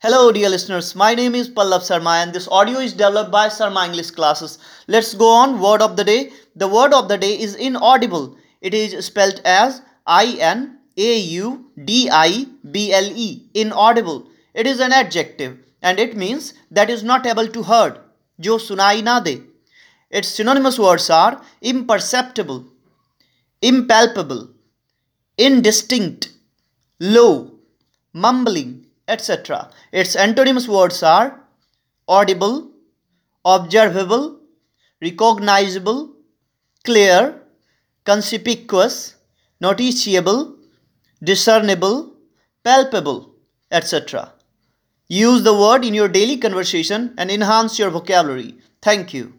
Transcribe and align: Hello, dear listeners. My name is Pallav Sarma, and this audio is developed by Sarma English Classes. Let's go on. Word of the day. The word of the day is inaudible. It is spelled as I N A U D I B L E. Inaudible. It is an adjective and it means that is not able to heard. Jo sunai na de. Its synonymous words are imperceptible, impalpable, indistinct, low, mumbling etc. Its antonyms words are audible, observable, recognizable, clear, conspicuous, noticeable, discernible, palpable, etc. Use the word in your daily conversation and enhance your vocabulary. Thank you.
Hello, 0.00 0.30
dear 0.30 0.48
listeners. 0.48 0.94
My 0.94 1.16
name 1.16 1.34
is 1.34 1.48
Pallav 1.48 1.82
Sarma, 1.82 2.10
and 2.22 2.32
this 2.32 2.46
audio 2.52 2.78
is 2.78 2.92
developed 2.92 3.32
by 3.32 3.48
Sarma 3.48 3.84
English 3.84 4.12
Classes. 4.12 4.56
Let's 4.86 5.12
go 5.12 5.28
on. 5.28 5.58
Word 5.60 5.82
of 5.82 5.96
the 5.96 6.04
day. 6.04 6.30
The 6.54 6.68
word 6.68 6.92
of 6.92 7.08
the 7.08 7.18
day 7.18 7.32
is 7.36 7.56
inaudible. 7.56 8.36
It 8.60 8.74
is 8.74 9.04
spelled 9.04 9.40
as 9.44 9.82
I 10.06 10.36
N 10.38 10.78
A 10.96 11.18
U 11.18 11.72
D 11.84 12.08
I 12.12 12.46
B 12.70 12.92
L 12.92 13.10
E. 13.12 13.42
Inaudible. 13.54 14.28
It 14.54 14.68
is 14.68 14.78
an 14.78 14.92
adjective 14.92 15.58
and 15.82 15.98
it 15.98 16.16
means 16.16 16.54
that 16.70 16.90
is 16.90 17.02
not 17.02 17.26
able 17.26 17.48
to 17.48 17.64
heard. 17.64 17.98
Jo 18.38 18.58
sunai 18.58 19.02
na 19.02 19.18
de. 19.18 19.42
Its 20.10 20.28
synonymous 20.28 20.78
words 20.78 21.10
are 21.10 21.42
imperceptible, 21.60 22.64
impalpable, 23.60 24.50
indistinct, 25.36 26.34
low, 27.00 27.58
mumbling 28.12 28.84
etc. 29.08 29.70
Its 29.92 30.14
antonyms 30.14 30.68
words 30.68 31.02
are 31.02 31.40
audible, 32.06 32.70
observable, 33.44 34.40
recognizable, 35.02 36.14
clear, 36.84 37.42
conspicuous, 38.04 39.16
noticeable, 39.60 40.56
discernible, 41.22 42.12
palpable, 42.62 43.34
etc. 43.70 44.32
Use 45.08 45.42
the 45.42 45.54
word 45.54 45.84
in 45.84 45.94
your 45.94 46.08
daily 46.08 46.36
conversation 46.36 47.14
and 47.18 47.30
enhance 47.30 47.78
your 47.78 47.90
vocabulary. 47.90 48.56
Thank 48.82 49.14
you. 49.14 49.34